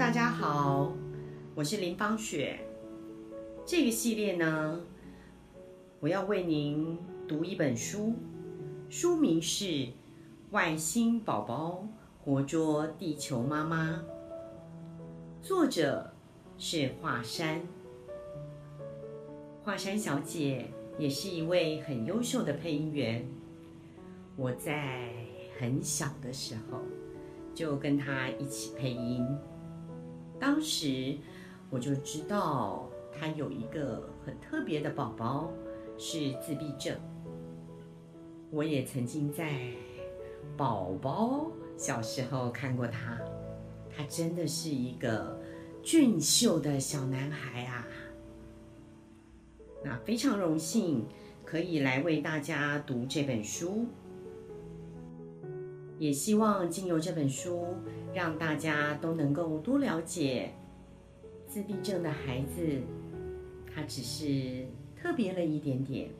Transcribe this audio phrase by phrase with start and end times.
[0.00, 0.94] 大家好，
[1.54, 2.58] 我是林芳雪。
[3.66, 4.80] 这个系列呢，
[6.00, 8.14] 我要为您读一本书，
[8.88, 9.66] 书名是
[10.52, 11.86] 《外星宝宝
[12.18, 14.02] 活捉地球妈妈》，
[15.46, 16.10] 作者
[16.56, 17.60] 是华山。
[19.62, 20.64] 华山小姐
[20.98, 23.28] 也是一位很优秀的配音员。
[24.34, 25.12] 我在
[25.58, 26.80] 很小的时候
[27.54, 29.26] 就跟她一起配音。
[30.40, 31.16] 当时
[31.68, 35.52] 我就知道他有一个很特别的宝宝
[35.98, 36.98] 是自闭症。
[38.50, 39.70] 我也曾经在
[40.56, 43.16] 宝宝小时候看过他，
[43.94, 45.40] 他真的是一个
[45.82, 47.86] 俊秀的小男孩啊！
[49.84, 51.06] 那非常荣幸
[51.44, 53.86] 可以来为大家读这本书，
[56.00, 57.64] 也希望经由这本书。
[58.12, 60.52] 让大家都能够多了解
[61.46, 62.60] 自闭症的孩子，
[63.72, 64.66] 他只是
[65.00, 66.10] 特别了一点点。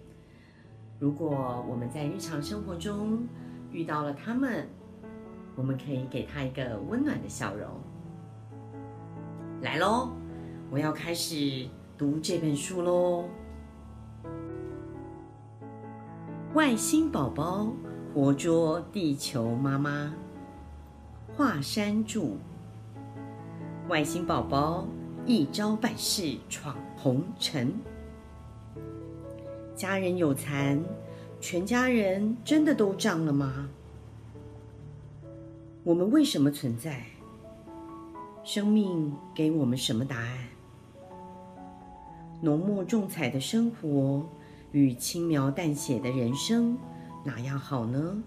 [1.01, 3.27] 如果我们在日常生活中
[3.73, 4.69] 遇到了他们，
[5.57, 7.69] 我们可以给他一个温暖的笑容。
[9.63, 10.11] 来喽，
[10.71, 11.67] 我要开始
[11.99, 13.25] 读这本书喽。
[16.55, 17.73] 外星宝宝
[18.13, 20.13] 活捉地球妈妈。
[21.37, 22.37] 华山着，
[23.89, 24.85] 外星宝宝
[25.25, 27.73] 一招百事闯红尘。
[29.77, 30.83] 家人有残，
[31.41, 33.69] 全家人真的都障了吗？
[35.85, 37.05] 我们为什么存在？
[38.43, 40.49] 生命给我们什么答案？
[42.43, 44.27] 浓墨重彩的生活
[44.73, 46.77] 与轻描淡写的人生，
[47.25, 48.23] 哪样好呢？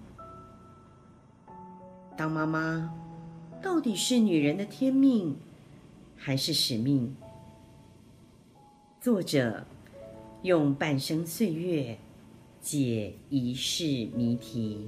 [2.15, 2.93] 当妈妈，
[3.61, 5.35] 到底是女人的天命，
[6.15, 7.15] 还是使命？
[9.01, 9.65] 作者
[10.43, 11.97] 用半生岁月
[12.61, 13.83] 解一世
[14.15, 14.87] 谜题。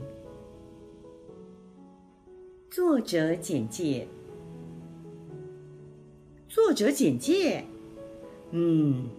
[2.69, 4.07] 作者简介。
[6.47, 7.65] 作者简介。
[8.51, 9.09] 嗯，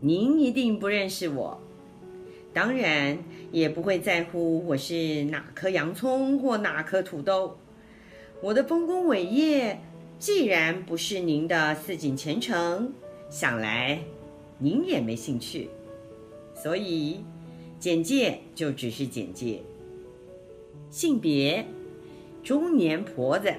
[0.00, 1.58] 您一定不认识我，
[2.54, 3.18] 当然。
[3.54, 7.56] 也不会在乎我是哪颗洋葱或哪颗土豆。
[8.42, 9.78] 我的丰功伟业，
[10.18, 12.92] 既然不是您的似锦前程，
[13.30, 14.00] 想来
[14.58, 15.70] 您也没兴趣。
[16.52, 17.20] 所以，
[17.78, 19.62] 简介就只是简介。
[20.90, 21.64] 性别：
[22.42, 23.54] 中年婆子。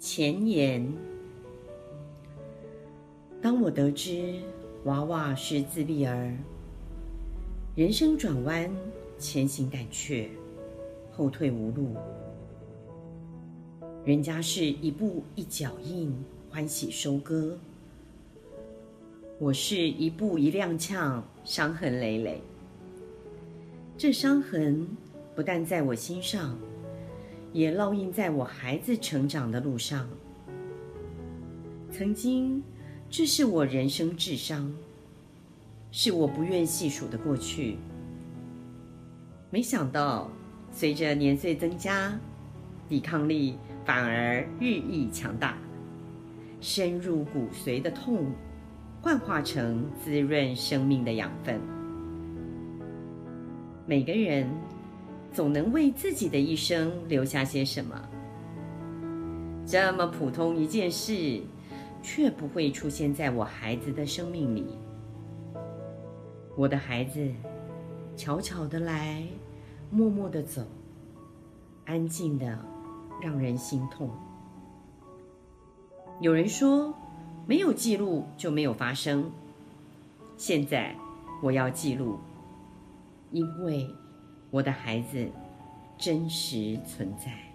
[0.00, 0.90] 前言：
[3.42, 4.36] 当我得知
[4.86, 6.32] 娃娃是自闭儿。
[7.74, 8.70] 人生转弯，
[9.18, 10.30] 前行胆怯，
[11.10, 11.96] 后退无路。
[14.04, 16.14] 人家是一步一脚印，
[16.48, 17.56] 欢喜收割；
[19.40, 22.40] 我是一步一踉跄，伤痕累累。
[23.98, 24.86] 这伤痕
[25.34, 26.56] 不但在我心上，
[27.52, 30.08] 也烙印在我孩子成长的路上。
[31.90, 32.62] 曾经，
[33.18, 34.70] 这是我人生智商。
[35.90, 37.78] 是我不愿细数的过去。
[39.48, 40.30] 没想到，
[40.70, 42.12] 随着年岁增加，
[42.90, 43.56] 抵抗力
[43.86, 45.56] 反而日益强大，
[46.60, 48.26] 深入骨髓的痛，
[49.00, 51.58] 幻化成滋润生命的养分。
[53.86, 54.46] 每个人
[55.32, 57.98] 总能为自己的一生留下些什么。
[59.64, 61.40] 这么普通一件事，
[62.06, 64.64] 却不会出现在我孩子的生命里。
[66.56, 67.28] 我的孩子，
[68.16, 69.24] 悄悄的来，
[69.90, 70.62] 默默的走，
[71.84, 72.56] 安静的，
[73.20, 74.08] 让人心痛。
[76.20, 76.94] 有人说，
[77.44, 79.28] 没有记录就没有发生。
[80.36, 80.94] 现在
[81.42, 82.20] 我要记录，
[83.32, 83.84] 因为
[84.52, 85.28] 我的孩子
[85.98, 87.45] 真实存在。